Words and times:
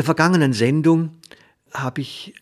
Der 0.00 0.04
vergangenen 0.06 0.54
Sendung 0.54 1.10
habe 1.74 2.00
ich 2.00 2.34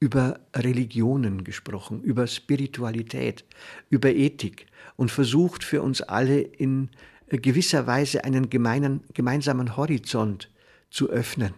über 0.00 0.40
Religionen 0.52 1.44
gesprochen, 1.44 2.02
über 2.02 2.26
Spiritualität, 2.26 3.44
über 3.88 4.10
Ethik 4.10 4.66
und 4.96 5.12
versucht 5.12 5.62
für 5.62 5.80
uns 5.80 6.00
alle 6.00 6.40
in 6.40 6.90
gewisser 7.28 7.86
Weise 7.86 8.24
einen 8.24 8.50
gemeinen, 8.50 9.04
gemeinsamen 9.14 9.76
Horizont 9.76 10.50
zu 10.90 11.08
öffnen. 11.08 11.54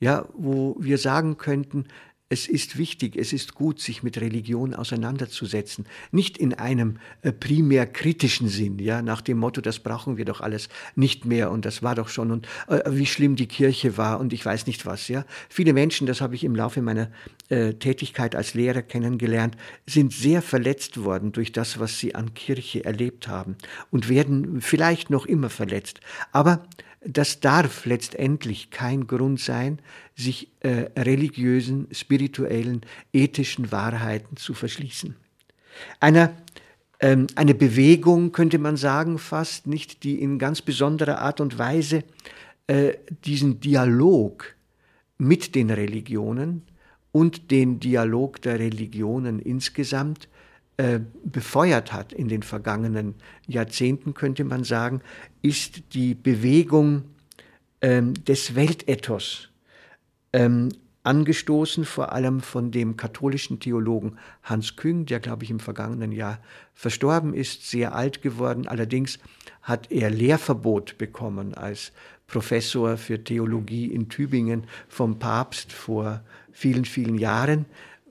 Ja, 0.00 0.26
wo 0.34 0.74
wir 0.80 0.98
sagen 0.98 1.36
könnten, 1.36 1.84
es 2.30 2.46
ist 2.46 2.76
wichtig, 2.76 3.16
es 3.16 3.32
ist 3.32 3.54
gut, 3.54 3.80
sich 3.80 4.02
mit 4.02 4.20
Religion 4.20 4.74
auseinanderzusetzen. 4.74 5.86
Nicht 6.10 6.36
in 6.36 6.52
einem 6.52 6.98
äh, 7.22 7.32
primär 7.32 7.86
kritischen 7.86 8.48
Sinn, 8.48 8.78
ja, 8.78 9.00
nach 9.00 9.22
dem 9.22 9.38
Motto, 9.38 9.62
das 9.62 9.78
brauchen 9.78 10.18
wir 10.18 10.26
doch 10.26 10.42
alles 10.42 10.68
nicht 10.94 11.24
mehr 11.24 11.50
und 11.50 11.64
das 11.64 11.82
war 11.82 11.94
doch 11.94 12.08
schon 12.08 12.30
und 12.30 12.46
äh, 12.68 12.80
wie 12.90 13.06
schlimm 13.06 13.36
die 13.36 13.46
Kirche 13.46 13.96
war 13.96 14.20
und 14.20 14.34
ich 14.34 14.44
weiß 14.44 14.66
nicht 14.66 14.84
was, 14.84 15.08
ja. 15.08 15.24
Viele 15.48 15.72
Menschen, 15.72 16.06
das 16.06 16.20
habe 16.20 16.34
ich 16.34 16.44
im 16.44 16.54
Laufe 16.54 16.82
meiner 16.82 17.10
äh, 17.48 17.72
Tätigkeit 17.72 18.36
als 18.36 18.52
Lehrer 18.52 18.82
kennengelernt, 18.82 19.56
sind 19.86 20.12
sehr 20.12 20.42
verletzt 20.42 21.02
worden 21.02 21.32
durch 21.32 21.52
das, 21.52 21.80
was 21.80 21.98
sie 21.98 22.14
an 22.14 22.34
Kirche 22.34 22.84
erlebt 22.84 23.28
haben 23.28 23.56
und 23.90 24.10
werden 24.10 24.60
vielleicht 24.60 25.08
noch 25.08 25.24
immer 25.24 25.48
verletzt. 25.48 26.00
Aber 26.32 26.66
das 27.00 27.40
darf 27.40 27.86
letztendlich 27.86 28.70
kein 28.70 29.06
Grund 29.06 29.40
sein, 29.40 29.78
sich 30.16 30.48
äh, 30.60 30.90
religiösen, 30.98 31.86
spirituellen, 31.92 32.82
ethischen 33.12 33.70
Wahrheiten 33.70 34.36
zu 34.36 34.54
verschließen. 34.54 35.14
Eine, 36.00 36.34
ähm, 37.00 37.28
eine 37.36 37.54
Bewegung, 37.54 38.32
könnte 38.32 38.58
man 38.58 38.76
sagen, 38.76 39.18
fast 39.18 39.66
nicht, 39.66 40.02
die 40.02 40.20
in 40.20 40.38
ganz 40.38 40.60
besonderer 40.62 41.20
Art 41.20 41.40
und 41.40 41.58
Weise 41.58 42.02
äh, 42.66 42.94
diesen 43.24 43.60
Dialog 43.60 44.54
mit 45.18 45.54
den 45.54 45.70
Religionen 45.70 46.62
und 47.12 47.50
den 47.50 47.80
Dialog 47.80 48.42
der 48.42 48.58
Religionen 48.58 49.38
insgesamt 49.38 50.28
äh, 50.78 51.00
befeuert 51.24 51.92
hat 51.92 52.12
in 52.12 52.28
den 52.28 52.44
vergangenen 52.44 53.16
Jahrzehnten, 53.48 54.14
könnte 54.14 54.44
man 54.44 54.62
sagen, 54.62 55.00
ist 55.42 55.92
die 55.92 56.14
Bewegung 56.14 57.02
ähm, 57.80 58.14
des 58.14 58.54
Weltethos, 58.54 59.48
ähm, 60.32 60.68
angestoßen 61.02 61.84
vor 61.84 62.12
allem 62.12 62.40
von 62.40 62.70
dem 62.70 62.96
katholischen 62.96 63.58
Theologen 63.58 64.18
Hans 64.44 64.76
Küng, 64.76 65.04
der, 65.04 65.18
glaube 65.18 65.42
ich, 65.42 65.50
im 65.50 65.58
vergangenen 65.58 66.12
Jahr 66.12 66.38
verstorben 66.74 67.34
ist, 67.34 67.68
sehr 67.68 67.92
alt 67.96 68.22
geworden. 68.22 68.68
Allerdings 68.68 69.18
hat 69.62 69.90
er 69.90 70.10
Lehrverbot 70.10 70.96
bekommen 70.96 71.54
als 71.54 71.90
Professor 72.28 72.96
für 72.98 73.24
Theologie 73.24 73.86
in 73.86 74.08
Tübingen 74.08 74.62
vom 74.88 75.18
Papst 75.18 75.72
vor 75.72 76.22
vielen, 76.52 76.84
vielen 76.84 77.18
Jahren, 77.18 77.64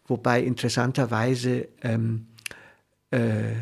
wobei 0.05 0.41
interessanterweise 0.43 1.69
ähm, 1.81 2.25
äh, 3.11 3.55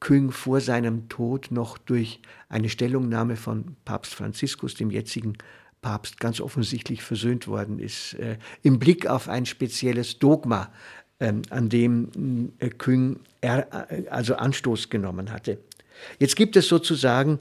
Küng 0.00 0.32
vor 0.32 0.60
seinem 0.60 1.08
Tod 1.08 1.50
noch 1.50 1.76
durch 1.76 2.20
eine 2.48 2.68
Stellungnahme 2.70 3.36
von 3.36 3.76
Papst 3.84 4.14
Franziskus, 4.14 4.74
dem 4.74 4.90
jetzigen 4.90 5.36
Papst, 5.82 6.20
ganz 6.20 6.40
offensichtlich 6.40 7.02
versöhnt 7.02 7.46
worden 7.46 7.78
ist, 7.78 8.14
äh, 8.14 8.38
im 8.62 8.78
Blick 8.78 9.06
auf 9.06 9.28
ein 9.28 9.46
spezielles 9.46 10.18
Dogma, 10.18 10.72
äh, 11.18 11.32
an 11.50 11.68
dem 11.68 12.52
äh, 12.58 12.68
Küng 12.70 13.20
er, 13.40 13.90
äh, 13.90 14.08
also 14.08 14.36
Anstoß 14.36 14.90
genommen 14.90 15.32
hatte. 15.32 15.58
Jetzt 16.18 16.36
gibt 16.36 16.56
es 16.56 16.68
sozusagen 16.68 17.38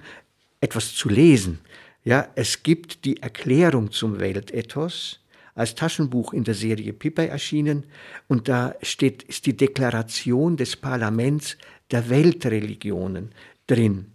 etwas 0.62 0.94
zu 0.96 1.10
lesen. 1.10 1.60
Ja, 2.04 2.28
es 2.36 2.64
gibt 2.64 3.06
die 3.06 3.22
Erklärung 3.22 3.92
zum 3.92 4.20
Weltethos, 4.20 5.20
als 5.60 5.76
Taschenbuch 5.76 6.32
in 6.32 6.46
der 6.46 6.54
Serie 6.54 6.94
Pippa 6.94 7.24
erschienen 7.24 7.84
und 8.30 8.48
da 8.48 8.76
steht, 8.82 9.24
ist 9.24 9.46
die 9.46 9.58
Deklaration 9.58 10.56
des 10.56 10.78
Parlaments 10.78 11.58
der 11.92 12.10
Weltreligionen 12.10 13.32
drin. 13.68 14.06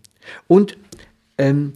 Und 0.49 0.79
ähm, 1.37 1.75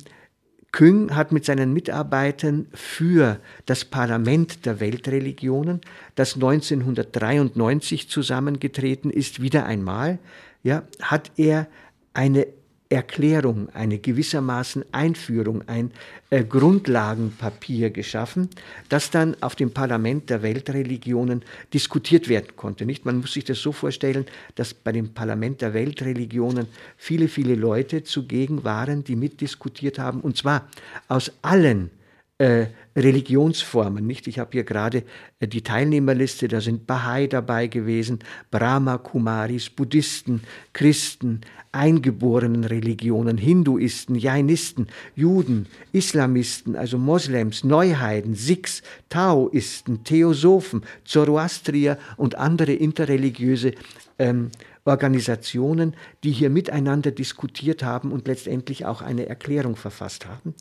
Küng 0.73 1.15
hat 1.15 1.33
mit 1.33 1.45
seinen 1.45 1.75
Mitarbeitern 1.75 2.69
für 2.73 3.41
das 3.67 3.85
Parlament 3.85 4.65
der 4.65 4.81
Weltreligionen, 4.81 5.83
das 6.15 6.35
1993 6.35 8.09
zusammengetreten 8.09 9.11
ist, 9.11 9.43
wieder 9.43 9.67
einmal, 9.67 10.19
ja, 10.63 10.85
hat 11.03 11.31
er 11.37 11.69
eine 12.15 12.47
Erklärung, 12.91 13.69
eine 13.75 13.99
gewissermaßen 13.99 14.83
Einführung, 14.93 15.63
ein 15.69 15.91
äh, 16.31 16.43
Grundlagenpapier 16.43 17.91
geschaffen, 17.91 18.49
das 18.89 19.11
dann 19.11 19.37
auf 19.43 19.57
dem 19.57 19.73
Parlament 19.73 20.31
der 20.31 20.43
Weltreligionen 20.43 21.43
diskutiert 21.75 22.31
werden 22.31 22.57
konnte. 22.57 22.87
Nicht? 22.87 23.05
Man 23.05 23.19
muss 23.19 23.35
sich 23.35 23.45
das 23.45 23.61
so 23.61 23.73
vorstellen, 23.73 24.25
dass 24.55 24.73
bei 24.73 24.93
dem 24.93 25.13
Parlament 25.13 25.61
der 25.61 25.75
Weltreligionen 25.75 26.67
viele, 26.97 27.29
viele 27.29 27.57
Leute 27.57 28.05
zugegen 28.05 28.65
waren, 28.65 29.05
die 29.05 29.17
mitdiskutiert 29.17 29.99
haben, 29.99 30.21
und 30.23 30.39
zwar 30.39 30.67
aus 31.09 31.33
allen 31.43 31.91
äh, 32.39 32.67
Religionsformen. 32.97 34.07
Nicht? 34.07 34.27
Ich 34.27 34.39
habe 34.39 34.51
hier 34.53 34.65
gerade 34.65 35.03
äh, 35.41 35.49
die 35.49 35.63
Teilnehmerliste, 35.63 36.49
da 36.49 36.61
sind 36.61 36.87
Bahai 36.87 37.27
dabei 37.27 37.67
gewesen, 37.67 38.21
Brahma 38.51 38.99
Kumaris, 38.99 39.71
Buddhisten, 39.71 40.43
Christen, 40.73 41.41
eingeborenen 41.73 42.65
Religionen, 42.65 43.39
Hinduisten, 43.39 44.15
Jainisten, 44.15 44.87
Juden, 45.15 45.67
Islamisten, 45.93 46.77
also 46.77 46.97
Moslems, 46.97 47.65
Neuheiden, 47.65 48.35
Sikhs, 48.35 48.83
Taoisten, 49.09 50.05
Theosophen, 50.05 50.83
Zoroastrier 51.05 51.99
und 52.17 52.37
andere 52.37 52.73
interreligiöse 52.73 53.73
ähm, 54.19 54.51
Organisationen, 54.89 55.95
die 56.25 56.33
hier 56.33 56.51
miteinander 56.51 57.11
diskutiert 57.11 57.83
haben 57.83 58.11
und 58.11 58.27
letztendlich 58.27 58.87
auch 58.87 59.03
eine 59.03 59.29
Erklärung 59.29 59.77
verfasst 59.77 60.27
haben. 60.27 60.55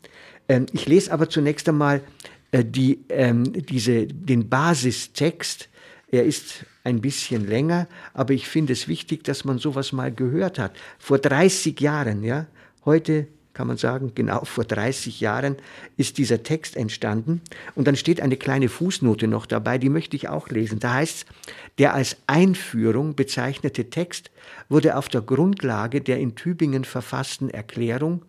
Ähm, 0.48 0.66
ich 0.72 0.86
lese 0.86 1.12
aber 1.12 1.28
zunächst 1.28 1.68
einmal 1.68 2.02
äh, 2.52 2.64
die, 2.64 3.04
ähm, 3.08 3.52
diese, 3.52 4.06
den 4.06 4.48
Basistext. 4.48 5.68
Er 6.10 6.24
ist 6.24 6.66
ein 6.84 7.00
bisschen 7.00 7.46
länger, 7.46 7.88
aber 8.12 8.34
ich 8.34 8.48
finde 8.48 8.74
es 8.74 8.86
wichtig, 8.86 9.24
dass 9.24 9.44
man 9.44 9.58
sowas 9.58 9.92
mal 9.92 10.12
gehört 10.12 10.58
hat. 10.58 10.76
Vor 10.98 11.18
30 11.18 11.80
Jahren, 11.80 12.22
ja, 12.22 12.46
heute 12.84 13.28
kann 13.58 13.66
man 13.66 13.76
sagen, 13.76 14.12
genau 14.14 14.44
vor 14.44 14.62
30 14.62 15.18
Jahren 15.18 15.56
ist 15.96 16.16
dieser 16.18 16.44
Text 16.44 16.76
entstanden. 16.76 17.40
Und 17.74 17.88
dann 17.88 17.96
steht 17.96 18.20
eine 18.20 18.36
kleine 18.36 18.68
Fußnote 18.68 19.26
noch 19.26 19.46
dabei, 19.46 19.78
die 19.78 19.88
möchte 19.88 20.14
ich 20.14 20.28
auch 20.28 20.48
lesen. 20.48 20.78
Da 20.78 20.94
heißt 20.94 21.26
es, 21.26 21.52
der 21.78 21.92
als 21.92 22.18
Einführung 22.28 23.16
bezeichnete 23.16 23.90
Text 23.90 24.30
wurde 24.68 24.96
auf 24.96 25.08
der 25.08 25.22
Grundlage 25.22 26.00
der 26.00 26.20
in 26.20 26.36
Tübingen 26.36 26.84
verfassten 26.84 27.50
Erklärung 27.50 28.22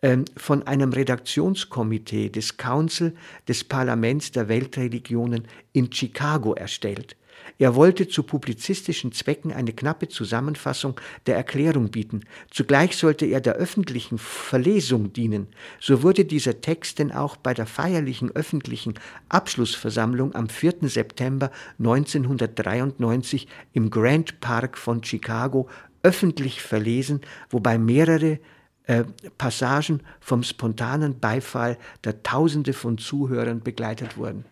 ähm, 0.00 0.26
von 0.36 0.64
einem 0.64 0.92
Redaktionskomitee 0.92 2.28
des 2.28 2.56
Council 2.56 3.16
des 3.48 3.64
Parlaments 3.64 4.30
der 4.30 4.46
Weltreligionen 4.46 5.48
in 5.72 5.92
Chicago 5.92 6.54
erstellt. 6.54 7.16
Er 7.58 7.74
wollte 7.74 8.08
zu 8.08 8.22
publizistischen 8.22 9.12
Zwecken 9.12 9.52
eine 9.52 9.72
knappe 9.72 10.08
Zusammenfassung 10.08 11.00
der 11.26 11.36
Erklärung 11.36 11.90
bieten. 11.90 12.22
Zugleich 12.50 12.96
sollte 12.96 13.26
er 13.26 13.40
der 13.40 13.54
öffentlichen 13.54 14.18
Verlesung 14.18 15.12
dienen. 15.12 15.48
So 15.80 16.02
wurde 16.02 16.24
dieser 16.24 16.60
Text 16.60 16.98
denn 16.98 17.12
auch 17.12 17.36
bei 17.36 17.54
der 17.54 17.66
feierlichen 17.66 18.30
öffentlichen 18.30 18.94
Abschlussversammlung 19.28 20.34
am 20.34 20.48
4. 20.48 20.74
September 20.82 21.50
1993 21.78 23.48
im 23.72 23.90
Grand 23.90 24.40
Park 24.40 24.78
von 24.78 25.02
Chicago 25.04 25.68
öffentlich 26.02 26.62
verlesen, 26.62 27.20
wobei 27.50 27.78
mehrere 27.78 28.38
äh, 28.84 29.04
Passagen 29.38 30.00
vom 30.20 30.42
spontanen 30.42 31.20
Beifall 31.20 31.78
der 32.04 32.22
Tausende 32.22 32.72
von 32.72 32.98
Zuhörern 32.98 33.60
begleitet 33.60 34.16
wurden. 34.16 34.44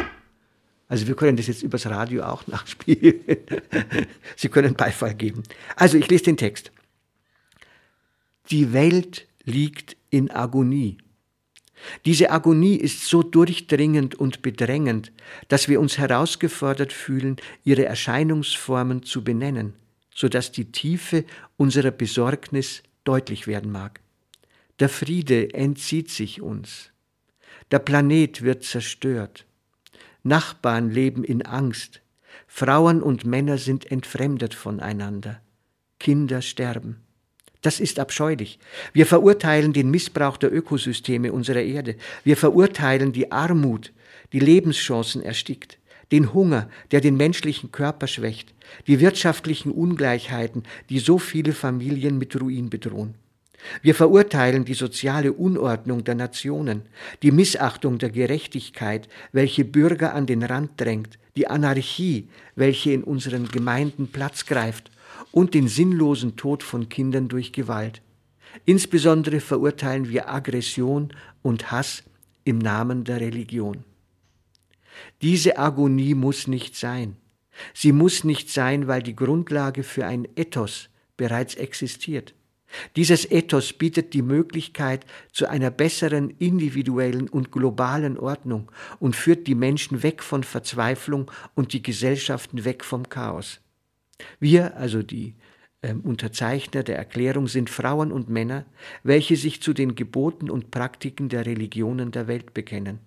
Also 0.91 1.07
wir 1.07 1.15
können 1.15 1.37
das 1.37 1.47
jetzt 1.47 1.63
übers 1.63 1.87
Radio 1.87 2.25
auch 2.25 2.47
nachspielen. 2.49 3.21
Sie 4.37 4.49
können 4.49 4.75
Beifall 4.75 5.15
geben. 5.15 5.45
Also 5.77 5.97
ich 5.97 6.11
lese 6.11 6.25
den 6.25 6.37
Text. 6.37 6.73
Die 8.51 8.73
Welt 8.73 9.29
liegt 9.45 9.97
in 10.11 10.33
Agonie. 10.33 10.99
Diese 12.05 12.33
Agonie 12.33 12.75
ist 12.75 13.07
so 13.07 13.23
durchdringend 13.23 14.17
und 14.17 14.43
bedrängend, 14.43 15.13
dass 15.47 15.69
wir 15.69 15.81
uns 15.81 15.97
herausgefordert 15.97 16.93
fühlen, 16.93 17.37
ihre 17.63 17.85
Erscheinungsformen 17.85 19.05
zu 19.05 19.23
benennen, 19.23 19.75
so 20.13 20.29
dass 20.29 20.51
die 20.51 20.73
Tiefe 20.73 21.25
unserer 21.57 21.93
Besorgnis 21.93 22.83
deutlich 23.05 23.47
werden 23.47 23.71
mag. 23.71 24.01
Der 24.81 24.89
Friede 24.89 25.55
entzieht 25.55 26.11
sich 26.11 26.43
uns. 26.43 26.91
Der 27.71 27.79
Planet 27.79 28.43
wird 28.43 28.65
zerstört. 28.65 29.47
Nachbarn 30.23 30.91
leben 30.91 31.25
in 31.25 31.43
Angst. 31.43 32.01
Frauen 32.47 33.03
und 33.03 33.25
Männer 33.25 33.59
sind 33.59 33.91
entfremdet 33.91 34.55
voneinander. 34.55 35.41
Kinder 35.99 36.43
sterben. 36.43 37.03
Das 37.63 37.79
ist 37.79 37.99
abscheulich. 37.99 38.59
Wir 38.93 39.07
verurteilen 39.07 39.73
den 39.73 39.91
Missbrauch 39.91 40.37
der 40.37 40.53
Ökosysteme 40.53 41.33
unserer 41.33 41.63
Erde. 41.63 41.97
Wir 42.25 42.37
verurteilen 42.37 43.13
die 43.13 43.33
Armut, 43.33 43.93
die 44.33 44.41
Lebenschancen 44.41 45.23
erstickt, 45.23 45.79
den 46.11 46.33
Hunger, 46.33 46.71
der 46.91 47.01
den 47.01 47.17
menschlichen 47.17 47.71
Körper 47.71 48.07
schwächt, 48.07 48.55
die 48.87 49.01
wirtschaftlichen 49.01 49.73
Ungleichheiten, 49.73 50.65
die 50.89 50.99
so 50.99 51.19
viele 51.19 51.53
Familien 51.53 52.19
mit 52.19 52.41
Ruin 52.41 52.71
bedrohen. 52.71 53.15
Wir 53.83 53.95
verurteilen 53.95 54.65
die 54.65 54.75
soziale 54.75 55.33
Unordnung 55.33 56.05
der 56.05 56.15
Nationen, 56.15 56.83
die 57.23 57.31
Missachtung 57.31 57.99
der 57.99 58.11
Gerechtigkeit, 58.11 59.09
welche 59.33 59.65
Bürger 59.65 60.15
an 60.15 60.27
den 60.27 60.43
Rand 60.43 60.81
drängt, 60.81 61.19
die 61.37 61.47
Anarchie, 61.47 62.29
welche 62.57 62.93
in 62.93 63.05
unseren 63.05 63.49
Gemeinden 63.49 64.09
Platz 64.09 64.47
greift 64.47 64.91
und 65.31 65.55
den 65.55 65.69
sinnlosen 65.69 66.37
Tod 66.37 66.63
von 66.63 66.89
Kindern 66.89 67.29
durch 67.29 67.53
Gewalt. 67.53 68.03
Insbesondere 68.65 69.41
verurteilen 69.41 70.09
wir 70.09 70.29
Aggression 70.29 71.13
und 71.43 71.71
Hass 71.71 72.03
im 72.45 72.59
Namen 72.59 73.05
der 73.05 73.21
Religion. 73.21 73.85
Diese 75.23 75.59
Agonie 75.59 76.15
muss 76.15 76.47
nicht 76.47 76.77
sein. 76.77 77.17
Sie 77.75 77.93
muss 77.93 78.25
nicht 78.25 78.51
sein, 78.51 78.87
weil 78.87 79.03
die 79.03 79.17
Grundlage 79.17 79.83
für 79.83 80.07
ein 80.07 80.27
Ethos 80.37 80.89
bereits 81.17 81.55
existiert. 81.55 82.35
Dieses 82.97 83.31
Ethos 83.31 83.73
bietet 83.73 84.15
die 84.15 84.23
Möglichkeit 84.23 85.05
zu 85.33 85.49
einer 85.49 85.71
besseren 85.71 86.31
individuellen 86.39 87.29
und 87.29 87.51
globalen 87.51 88.19
Ordnung 88.19 88.71
und 88.99 89.17
führt 89.17 89.47
die 89.47 89.55
Menschen 89.55 90.03
weg 90.03 90.23
von 90.23 90.45
Verzweiflung 90.45 91.31
und 91.55 91.73
die 91.73 91.83
Gesellschaften 91.83 92.65
weg 92.65 92.85
vom 92.85 93.09
Chaos. 93.09 93.61
Wir, 94.39 94.77
also 94.77 95.03
die 95.03 95.35
äh, 95.83 95.95
Unterzeichner 95.95 96.83
der 96.83 96.97
Erklärung, 96.97 97.49
sind 97.49 97.71
Frauen 97.71 98.13
und 98.13 98.29
Männer, 98.29 98.67
welche 99.03 99.37
sich 99.37 99.63
zu 99.63 99.73
den 99.73 99.95
Geboten 99.95 100.51
und 100.51 100.71
Praktiken 100.71 101.29
der 101.29 101.47
Religionen 101.47 102.11
der 102.11 102.29
Welt 102.29 102.55
bekennen. 102.55 103.01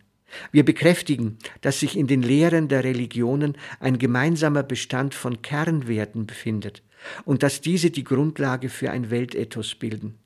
Wir 0.51 0.65
bekräftigen, 0.65 1.37
dass 1.61 1.79
sich 1.79 1.95
in 1.95 2.07
den 2.07 2.23
Lehren 2.23 2.67
der 2.67 2.83
Religionen 2.83 3.55
ein 3.79 3.99
gemeinsamer 3.99 4.63
Bestand 4.63 5.13
von 5.13 5.43
Kernwerten 5.43 6.25
befindet 6.25 6.81
und 7.25 7.43
dass 7.43 7.61
diese 7.61 7.91
die 7.91 8.03
Grundlage 8.03 8.69
für 8.69 8.91
ein 8.91 9.09
Weltethos 9.09 9.75
bilden. 9.75 10.17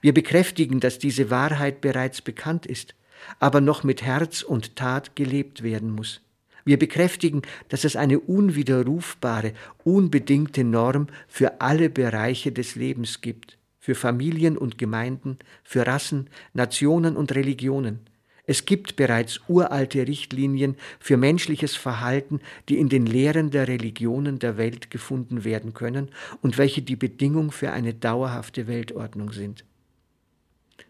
Wir 0.00 0.14
bekräftigen, 0.14 0.80
dass 0.80 0.98
diese 0.98 1.30
Wahrheit 1.30 1.80
bereits 1.80 2.22
bekannt 2.22 2.66
ist, 2.66 2.94
aber 3.38 3.60
noch 3.60 3.84
mit 3.84 4.02
Herz 4.02 4.42
und 4.42 4.76
Tat 4.76 5.16
gelebt 5.16 5.62
werden 5.62 5.90
muss. 5.90 6.20
Wir 6.64 6.78
bekräftigen, 6.78 7.42
dass 7.68 7.84
es 7.84 7.94
eine 7.94 8.18
unwiderrufbare, 8.18 9.52
unbedingte 9.84 10.64
Norm 10.64 11.06
für 11.28 11.60
alle 11.60 11.88
Bereiche 11.88 12.50
des 12.50 12.74
Lebens 12.74 13.20
gibt, 13.20 13.56
für 13.78 13.94
Familien 13.94 14.58
und 14.58 14.76
Gemeinden, 14.76 15.38
für 15.62 15.86
Rassen, 15.86 16.28
Nationen 16.54 17.16
und 17.16 17.32
Religionen. 17.34 18.00
Es 18.46 18.64
gibt 18.64 18.94
bereits 18.94 19.40
uralte 19.48 20.06
Richtlinien 20.06 20.76
für 21.00 21.16
menschliches 21.16 21.74
Verhalten, 21.74 22.40
die 22.68 22.78
in 22.78 22.88
den 22.88 23.04
Lehren 23.04 23.50
der 23.50 23.66
Religionen 23.66 24.38
der 24.38 24.56
Welt 24.56 24.90
gefunden 24.90 25.44
werden 25.44 25.74
können 25.74 26.10
und 26.42 26.56
welche 26.56 26.82
die 26.82 26.96
Bedingung 26.96 27.50
für 27.50 27.72
eine 27.72 27.92
dauerhafte 27.92 28.68
Weltordnung 28.68 29.32
sind. 29.32 29.64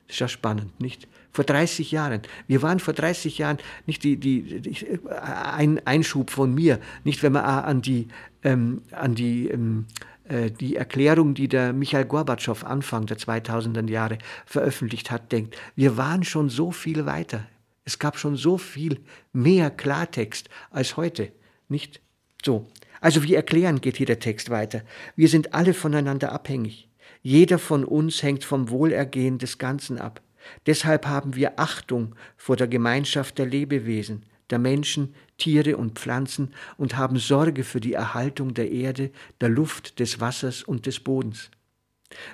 Ist 0.09 0.21
ja 0.21 0.29
spannend, 0.29 0.81
nicht? 0.81 1.09
Vor 1.33 1.45
30 1.45 1.91
Jahren. 1.91 2.23
Wir 2.47 2.63
waren 2.63 2.79
vor 2.79 2.95
30 2.95 3.39
Jahren, 3.39 3.59
nicht 3.87 4.05
die, 4.05 4.17
die, 4.17 4.61
die 4.61 5.01
ein 5.11 5.85
Einschub 5.85 6.31
von 6.31 6.55
mir, 6.55 6.79
nicht 7.05 7.23
wenn 7.23 7.33
man 7.33 7.45
an 7.45 7.83
die, 7.83 8.09
ähm, 8.45 8.83
an 8.93 9.15
die, 9.15 9.49
ähm, 9.49 9.87
äh, 9.89 10.16
die 10.61 10.77
Erklärung, 10.77 11.35
die 11.35 11.49
der 11.49 11.73
Michael 11.73 12.07
Gorbatschow 12.07 12.65
Anfang 12.65 13.07
der 13.07 13.19
2000er 13.19 13.89
Jahre 13.89 14.19
veröffentlicht 14.45 15.11
hat, 15.11 15.31
denkt. 15.31 15.57
Wir 15.77 15.97
waren 15.97 16.25
schon 16.25 16.49
so 16.49 16.73
viel 16.73 17.07
weiter. 17.07 17.47
Es 17.85 17.99
gab 17.99 18.19
schon 18.19 18.37
so 18.37 18.59
viel 18.59 19.01
mehr 19.33 19.71
Klartext 19.71 20.49
als 20.71 20.97
heute, 20.97 21.31
nicht? 21.69 22.01
So. 22.45 22.67
Also 23.01 23.23
wie 23.23 23.35
erklären 23.35 23.81
geht 23.81 23.99
hier 23.99 24.07
der 24.07 24.19
Text 24.19 24.51
weiter? 24.51 24.83
Wir 25.15 25.29
sind 25.29 25.55
alle 25.55 25.75
voneinander 25.75 26.33
abhängig. 26.33 26.89
Jeder 27.23 27.59
von 27.59 27.85
uns 27.85 28.23
hängt 28.23 28.43
vom 28.43 28.71
Wohlergehen 28.71 29.39
des 29.39 29.59
Ganzen 29.59 29.99
ab. 29.99 30.23
Deshalb 30.67 31.07
haben 31.07 31.37
wir 31.37 31.59
Achtung 31.61 32.15
vor 32.37 32.57
der 32.57 32.69
Gemeinschaft 32.69 33.39
der 33.39 33.47
Lebewesen, 33.47 34.25
der 34.51 34.59
Menschen, 34.59 35.15
Tiere 35.39 35.77
und 35.77 35.99
Pflanzen 35.99 36.53
und 36.77 36.97
haben 36.97 37.19
Sorge 37.19 37.65
für 37.65 37.81
die 37.81 37.93
Erhaltung 37.93 38.55
der 38.55 38.71
Erde, 38.71 39.11
der 39.41 39.49
Luft, 39.49 39.99
des 39.99 40.21
Wassers 40.21 40.63
und 40.63 40.87
des 40.87 41.01
Bodens. 41.01 41.51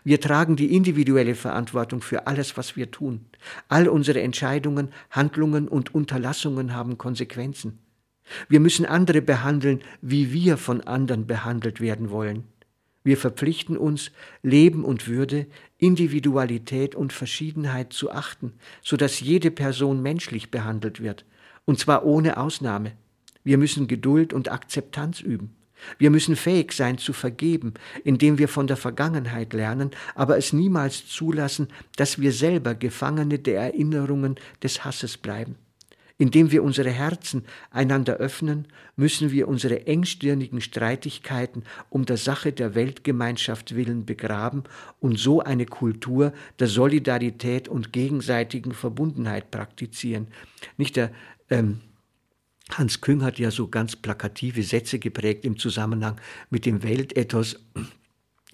Wir 0.05 0.21
tragen 0.21 0.57
die 0.57 0.75
individuelle 0.75 1.35
Verantwortung 1.35 2.03
für 2.03 2.27
alles, 2.27 2.57
was 2.57 2.77
wir 2.77 2.91
tun. 2.91 3.27
All 3.69 3.89
unsere 3.89 4.21
Entscheidungen, 4.21 4.93
Handlungen 5.11 5.69
und 5.69 5.95
Unterlassungen 5.95 6.75
haben 6.75 6.99
Konsequenzen. 6.99 7.79
Wir 8.49 8.61
müssen 8.61 8.87
andere 8.87 9.23
behandeln, 9.23 9.83
wie 10.01 10.33
wir 10.33 10.57
von 10.57 10.81
anderen 10.83 11.27
behandelt 11.27 11.81
werden 11.81 12.11
wollen. 12.11 12.45
Wir 13.05 13.17
verpflichten 13.17 13.77
uns, 13.77 14.13
Leben 14.43 14.85
und 14.85 15.09
Würde, 15.09 15.47
Individualität 15.79 16.95
und 16.95 17.13
Verschiedenheit 17.13 17.93
zu 17.93 18.11
achten, 18.11 18.53
so 18.83 18.97
dass 18.97 19.21
jede 19.21 19.51
Person 19.51 20.03
menschlich 20.03 20.51
behandelt 20.51 21.01
wird, 21.01 21.25
und 21.65 21.79
zwar 21.79 22.05
ohne 22.05 22.37
Ausnahme. 22.37 22.93
Wir 23.45 23.59
müssen 23.59 23.89
Geduld 23.89 24.33
und 24.33 24.53
Akzeptanz 24.53 25.21
üben. 25.21 25.57
Wir 25.99 26.11
müssen 26.11 26.37
fähig 26.37 26.73
sein 26.73 26.99
zu 26.99 27.13
vergeben, 27.13 27.75
indem 28.05 28.39
wir 28.39 28.47
von 28.47 28.69
der 28.69 28.77
Vergangenheit 28.77 29.53
lernen, 29.53 29.91
aber 30.15 30.39
es 30.39 30.53
niemals 30.53 31.09
zulassen, 31.09 31.69
dass 31.97 32.21
wir 32.21 32.33
selber 32.33 32.77
Gefangene 32.77 33.41
der 33.41 33.61
Erinnerungen 33.61 34.37
des 34.63 34.85
Hasses 34.85 35.17
bleiben. 35.19 35.57
Indem 36.23 36.53
wir 36.53 36.63
unsere 36.63 36.91
Herzen 36.91 37.43
einander 37.73 38.19
öffnen, 38.19 38.69
müssen 38.95 39.33
wir 39.33 39.49
unsere 39.49 39.89
engstirnigen 39.89 40.61
Streitigkeiten 40.61 41.65
um 41.91 42.07
der 42.07 42.17
Sache 42.17 42.53
der 42.53 42.77
Weltgemeinschaft 42.77 43.75
willen 43.75 44.07
begraben 44.07 44.63
und 45.01 45.19
so 45.19 45.41
eine 45.41 45.67
Kultur 45.67 46.33
der 46.61 46.69
Solidarität 46.69 47.67
und 47.67 47.93
gegenseitigen 47.93 48.73
Verbundenheit 48.73 49.51
praktizieren. 49.51 50.29
Nicht 50.77 50.95
der 50.95 51.11
ähm, 51.51 51.81
Hans 52.71 53.01
Küng 53.01 53.25
hat 53.25 53.41
ja 53.41 53.51
so 53.51 53.67
ganz 53.67 53.97
plakative 53.97 54.63
Sätze 54.63 55.01
geprägt 55.01 55.45
im 55.45 55.59
Zusammenhang 55.59 56.21
mit 56.51 56.67
dem 56.67 56.85
Weltethos. 56.85 57.59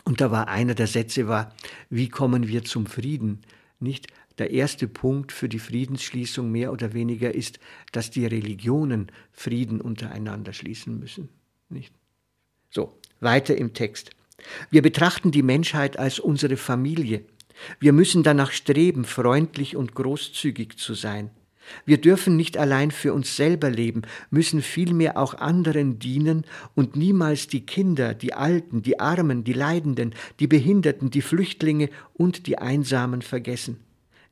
Und 0.05 0.23
da 0.23 0.31
war 0.31 0.49
einer 0.49 0.75
der 0.75 0.87
Sätze 0.87 1.29
war, 1.29 1.55
wie 1.91 2.09
kommen 2.09 2.49
wir 2.49 2.65
zum 2.65 2.87
Frieden? 2.87 3.43
Nicht 3.79 4.07
der 4.39 4.51
erste 4.51 4.89
Punkt 4.89 5.33
für 5.33 5.49
die 5.49 5.59
Friedensschließung 5.59 6.51
mehr 6.51 6.73
oder 6.73 6.93
weniger 6.93 7.35
ist, 7.35 7.59
dass 7.93 8.11
die 8.11 8.27
Religionen 8.27 9.11
Frieden 9.33 9.81
untereinander 9.81 10.53
schließen 10.53 10.99
müssen. 10.99 11.29
Nicht? 11.69 11.95
So, 12.71 12.99
weiter 13.21 13.57
im 13.57 13.75
Text. 13.75 14.11
Wir 14.71 14.83
betrachten 14.83 15.31
die 15.31 15.43
Menschheit 15.43 15.99
als 15.99 16.19
unsere 16.21 16.57
Familie. 16.57 17.25
Wir 17.81 17.93
müssen 17.93 18.23
danach 18.23 18.53
streben, 18.53 19.05
freundlich 19.05 19.75
und 19.75 19.95
großzügig 19.95 20.79
zu 20.79 20.95
sein. 20.95 21.31
Wir 21.85 22.01
dürfen 22.01 22.37
nicht 22.37 22.57
allein 22.57 22.91
für 22.91 23.13
uns 23.13 23.37
selber 23.37 23.69
leben, 23.69 24.03
müssen 24.31 24.63
vielmehr 24.63 25.19
auch 25.19 25.35
anderen 25.35 25.99
dienen 25.99 26.45
und 26.75 26.97
niemals 26.97 27.49
die 27.49 27.67
Kinder, 27.67 28.15
die 28.15 28.33
Alten, 28.33 28.83
die 28.83 29.01
Armen, 29.01 29.45
die 29.45 29.53
Leidenden, 29.53 30.15
die 30.41 30.47
Behinderten, 30.47 31.11
die 31.11 31.21
Flüchtlinge 31.21 31.91
und 32.15 32.47
die 32.47 32.59
Einsamen 32.59 33.21
vergessen. 33.21 33.79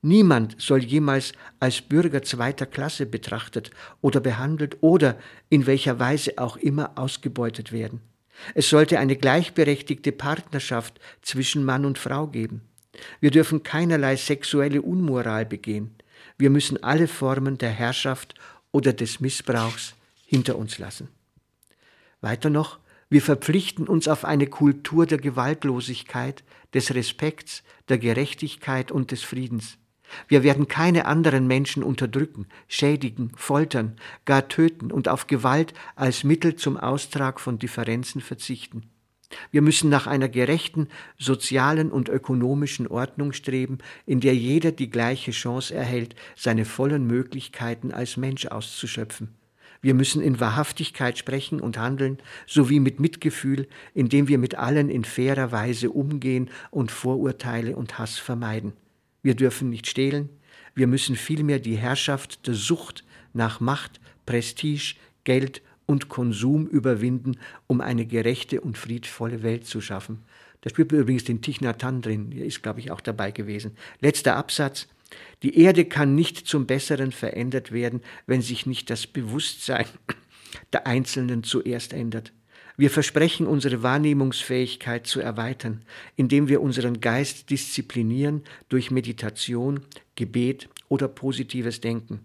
Niemand 0.07 0.55
soll 0.59 0.85
jemals 0.85 1.33
als 1.59 1.83
Bürger 1.83 2.23
zweiter 2.23 2.65
Klasse 2.65 3.07
betrachtet 3.07 3.73
oder 4.01 4.21
behandelt 4.21 4.77
oder 4.81 5.19
in 5.49 5.67
welcher 5.67 5.99
Weise 5.99 6.35
auch 6.37 6.57
immer 6.57 6.93
ausgebeutet 6.97 7.73
werden. 7.73 8.01
Es 8.55 8.71
sollte 8.71 9.01
eine 9.01 9.17
gleichberechtigte 9.17 10.13
Partnerschaft 10.13 11.01
zwischen 11.23 11.65
Mann 11.65 11.85
und 11.85 11.99
Frau 11.99 12.29
geben. 12.29 12.61
Wir 13.19 13.33
dürfen 13.33 13.65
keinerlei 13.65 14.15
sexuelle 14.15 14.81
Unmoral 14.81 15.45
begehen. 15.45 15.97
Wir 16.39 16.51
müssen 16.51 16.81
alle 16.85 17.09
Formen 17.09 17.59
der 17.59 17.71
Herrschaft 17.71 18.37
oder 18.71 18.93
des 18.93 19.19
Missbrauchs 19.19 19.97
hinter 20.25 20.57
uns 20.57 20.79
lassen. 20.79 21.09
Weiter 22.21 22.49
noch, 22.49 22.79
Wir 23.09 23.23
verpflichten 23.23 23.89
uns 23.89 24.07
auf 24.07 24.25
eine 24.25 24.47
Kultur 24.47 25.07
der 25.07 25.19
Gewaltlosigkeit, 25.19 26.45
des 26.75 26.95
Respekts, 26.95 27.65
der 27.89 27.99
Gerechtigkeit 27.99 28.93
und 28.93 29.11
des 29.11 29.23
Friedens. 29.23 29.79
Wir 30.29 30.43
werden 30.43 30.69
keine 30.69 31.07
anderen 31.07 31.47
Menschen 31.47 31.83
unterdrücken, 31.83 32.47
schädigen, 32.69 33.33
foltern, 33.37 33.97
gar 34.25 34.49
töten 34.49 34.93
und 34.93 35.09
auf 35.09 35.27
Gewalt 35.27 35.75
als 35.95 36.25
Mittel 36.25 36.57
zum 36.57 36.77
Austrag 36.77 37.41
von 37.41 37.59
Differenzen 37.59 38.21
verzichten. 38.21 38.91
Wir 39.51 39.63
müssen 39.63 39.91
nach 39.91 40.07
einer 40.07 40.29
gerechten 40.29 40.89
sozialen 41.19 41.91
und 41.91 42.09
ökonomischen 42.09 42.87
Ordnung 42.87 43.33
streben, 43.33 43.79
in 44.07 44.21
der 44.21 44.37
jeder 44.37 44.73
die 44.73 44.91
gleiche 44.91 45.33
Chance 45.33 45.75
erhält, 45.75 46.15
seine 46.37 46.65
vollen 46.65 47.07
Möglichkeiten 47.07 47.91
als 47.91 48.17
Mensch 48.17 48.47
auszuschöpfen. 48.47 49.35
Wir 49.83 49.95
müssen 49.95 50.23
in 50.23 50.41
Wahrhaftigkeit 50.41 51.19
sprechen 51.19 51.61
und 51.61 51.79
handeln, 51.79 52.19
sowie 52.47 52.81
mit 52.81 52.99
Mitgefühl, 52.99 53.69
indem 53.95 54.29
wir 54.29 54.39
mit 54.39 54.55
allen 54.55 54.89
in 54.89 55.05
fairer 55.05 55.53
Weise 55.53 55.91
umgehen 55.91 56.51
und 56.71 56.91
Vorurteile 56.91 57.77
und 57.77 57.99
Hass 57.99 58.19
vermeiden. 58.19 58.73
Wir 59.27 59.35
dürfen 59.35 59.71
nicht 59.71 59.89
stehlen, 59.89 60.29
wir 60.77 60.87
müssen 60.87 61.17
vielmehr 61.17 61.59
die 61.59 61.77
Herrschaft 61.77 62.47
der 62.47 62.55
Sucht 62.55 63.03
nach 63.33 63.59
Macht, 63.59 63.99
Prestige, 64.25 64.95
Geld 65.25 65.63
und 65.85 66.09
Konsum 66.09 66.69
überwinden, 66.69 67.37
um 67.67 67.81
eine 67.81 68.07
gerechte 68.07 68.61
und 68.61 68.79
friedvolle 68.79 69.43
Welt 69.43 69.67
zu 69.67 69.81
schaffen. 69.81 70.23
Da 70.61 70.71
spürt 70.71 70.93
man 70.93 71.01
übrigens 71.01 71.25
den 71.25 71.43
Thich 71.43 71.61
Nhat 71.61 71.83
drin, 71.83 72.31
der 72.31 72.47
ist, 72.47 72.63
glaube 72.63 72.79
ich, 72.79 72.93
auch 72.93 73.01
dabei 73.01 73.33
gewesen. 73.33 73.73
Letzter 74.01 74.37
Absatz. 74.37 74.87
Die 75.43 75.59
Erde 75.59 75.87
kann 75.87 76.15
nicht 76.15 76.47
zum 76.47 76.69
Besseren 76.69 77.11
verändert 77.11 77.73
werden, 77.73 78.03
wenn 78.29 78.43
sich 78.43 78.65
nicht 78.65 78.91
das 78.91 79.09
Bewusstsein 79.09 79.87
der 80.73 80.87
Einzelnen 80.87 81.43
zuerst 81.43 81.93
ändert. 81.93 82.33
Wir 82.79 82.91
versprechen, 82.91 83.47
unsere 83.47 83.83
Wahrnehmungsfähigkeit 83.83 85.07
zu 85.07 85.21
erweitern, 85.21 85.83
indem 86.17 86.49
wir 86.49 86.61
unseren 86.61 87.01
Geist 87.01 87.49
disziplinieren 87.49 88.43
durch 88.69 88.91
Meditation, 88.91 89.81
Gebet 90.15 90.69
oder 90.89 91.09
positives 91.09 91.81
Denken. 91.81 92.21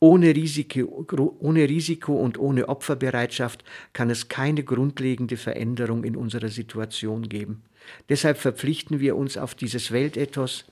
Ohne 0.00 0.34
Risiko, 0.34 1.06
ohne 1.40 1.68
Risiko 1.68 2.14
und 2.14 2.38
ohne 2.38 2.68
Opferbereitschaft 2.68 3.64
kann 3.92 4.10
es 4.10 4.28
keine 4.28 4.64
grundlegende 4.64 5.36
Veränderung 5.36 6.04
in 6.04 6.16
unserer 6.16 6.48
Situation 6.48 7.28
geben. 7.28 7.62
Deshalb 8.08 8.38
verpflichten 8.38 9.00
wir 9.00 9.16
uns 9.16 9.36
auf 9.36 9.54
dieses 9.54 9.90
Weltethos, 9.92 10.64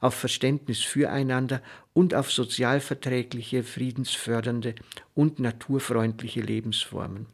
auf 0.00 0.14
Verständnis 0.14 0.80
füreinander 0.80 1.62
und 1.92 2.14
auf 2.14 2.30
sozialverträgliche, 2.30 3.62
friedensfördernde 3.62 4.74
und 5.14 5.38
naturfreundliche 5.38 6.40
Lebensformen. 6.40 7.26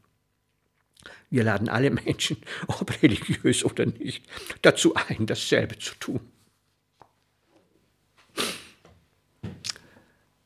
Wir 1.30 1.44
laden 1.44 1.68
alle 1.68 1.90
Menschen, 1.90 2.36
ob 2.66 3.02
religiös 3.02 3.64
oder 3.64 3.86
nicht, 3.86 4.24
dazu 4.62 4.94
ein, 4.94 5.26
dasselbe 5.26 5.78
zu 5.78 5.94
tun. 5.96 6.20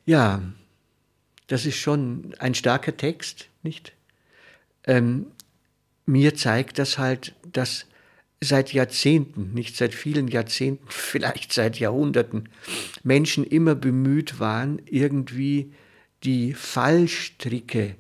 Ja, 0.06 0.42
das 1.46 1.66
ist 1.66 1.76
schon 1.76 2.34
ein 2.38 2.54
starker 2.54 2.96
Text, 2.96 3.48
nicht? 3.62 3.92
Ähm, 4.84 5.26
mir 6.06 6.34
zeigt 6.34 6.78
das 6.78 6.98
halt, 6.98 7.34
dass 7.52 7.86
seit 8.40 8.72
Jahrzehnten, 8.72 9.52
nicht 9.52 9.76
seit 9.76 9.94
vielen 9.94 10.28
Jahrzehnten, 10.28 10.86
vielleicht 10.88 11.52
seit 11.52 11.78
Jahrhunderten, 11.78 12.48
Menschen 13.02 13.44
immer 13.44 13.74
bemüht 13.74 14.40
waren, 14.40 14.80
irgendwie 14.86 15.72
die 16.24 16.54
Fallstricke 16.54 17.96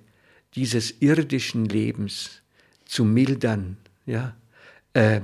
dieses 0.54 1.00
irdischen 1.00 1.64
Lebens 1.66 2.39
zu 2.90 3.04
mildern, 3.04 3.76
ja, 4.04 4.34
äh, 4.94 5.20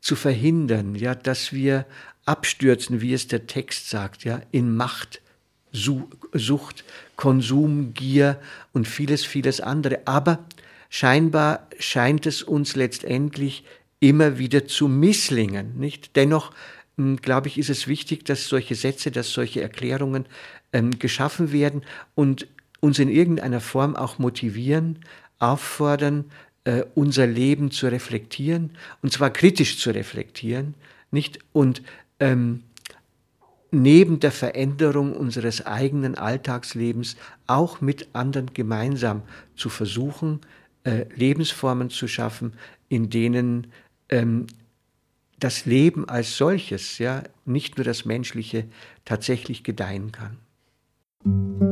zu 0.00 0.16
verhindern, 0.16 0.94
ja, 0.94 1.14
dass 1.14 1.52
wir 1.52 1.84
abstürzen, 2.24 3.02
wie 3.02 3.12
es 3.12 3.28
der 3.28 3.46
Text 3.46 3.90
sagt, 3.90 4.24
ja, 4.24 4.40
in 4.50 4.74
Macht, 4.74 5.20
Sucht, 5.72 6.84
Konsum, 7.16 7.92
Gier 7.92 8.40
und 8.72 8.88
vieles, 8.88 9.26
vieles 9.26 9.60
andere. 9.60 10.00
Aber 10.06 10.38
scheinbar 10.88 11.66
scheint 11.78 12.26
es 12.26 12.42
uns 12.42 12.76
letztendlich 12.76 13.64
immer 14.00 14.38
wieder 14.38 14.66
zu 14.66 14.88
misslingen, 14.88 15.78
nicht? 15.78 16.16
Dennoch 16.16 16.52
hm, 16.96 17.16
glaube 17.18 17.48
ich, 17.48 17.58
ist 17.58 17.70
es 17.70 17.86
wichtig, 17.86 18.24
dass 18.24 18.48
solche 18.48 18.74
Sätze, 18.74 19.10
dass 19.10 19.32
solche 19.32 19.60
Erklärungen 19.60 20.24
ähm, 20.72 20.98
geschaffen 20.98 21.52
werden 21.52 21.82
und 22.14 22.46
uns 22.80 22.98
in 22.98 23.10
irgendeiner 23.10 23.60
Form 23.60 23.96
auch 23.96 24.18
motivieren, 24.18 24.98
auffordern, 25.38 26.24
äh, 26.64 26.84
unser 26.94 27.26
Leben 27.26 27.70
zu 27.70 27.88
reflektieren, 27.88 28.70
und 29.02 29.12
zwar 29.12 29.30
kritisch 29.30 29.78
zu 29.78 29.90
reflektieren, 29.90 30.74
nicht? 31.10 31.38
Und 31.52 31.82
ähm, 32.20 32.62
neben 33.70 34.20
der 34.20 34.32
Veränderung 34.32 35.16
unseres 35.16 35.66
eigenen 35.66 36.14
Alltagslebens 36.14 37.16
auch 37.46 37.80
mit 37.80 38.14
anderen 38.14 38.52
gemeinsam 38.54 39.22
zu 39.56 39.68
versuchen, 39.68 40.40
äh, 40.84 41.06
Lebensformen 41.14 41.90
zu 41.90 42.06
schaffen, 42.06 42.52
in 42.88 43.10
denen 43.10 43.68
ähm, 44.08 44.46
das 45.38 45.66
Leben 45.66 46.08
als 46.08 46.36
solches, 46.36 46.98
ja, 46.98 47.24
nicht 47.44 47.76
nur 47.76 47.84
das 47.84 48.04
Menschliche, 48.04 48.64
tatsächlich 49.04 49.64
gedeihen 49.64 50.12
kann. 50.12 51.71